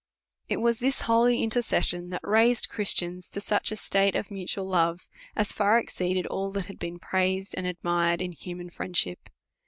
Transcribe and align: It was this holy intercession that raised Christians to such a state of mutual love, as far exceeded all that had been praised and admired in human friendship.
It 0.49 0.57
was 0.57 0.79
this 0.79 1.01
holy 1.01 1.43
intercession 1.43 2.09
that 2.09 2.27
raised 2.27 2.69
Christians 2.69 3.29
to 3.29 3.39
such 3.39 3.71
a 3.71 3.75
state 3.75 4.15
of 4.15 4.31
mutual 4.31 4.65
love, 4.65 5.07
as 5.35 5.51
far 5.53 5.77
exceeded 5.77 6.25
all 6.25 6.49
that 6.53 6.65
had 6.65 6.79
been 6.79 6.97
praised 6.97 7.53
and 7.55 7.67
admired 7.67 8.19
in 8.19 8.31
human 8.31 8.71
friendship. 8.71 9.29